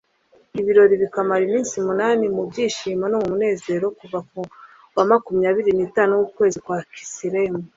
ibirori 0.59 0.95
bikamara 1.03 1.41
iminsi 1.47 1.75
munani 1.85 2.25
mu 2.35 2.43
byishimo 2.49 3.05
no 3.09 3.17
mu 3.21 3.25
munezero, 3.31 3.85
kuva 3.99 4.19
ku 4.29 4.39
wa 4.95 5.03
makumyabiri 5.11 5.71
n'itanu 5.73 6.11
w'ukwezi 6.19 6.57
kwa 6.65 6.77
kisilewu 6.93 7.59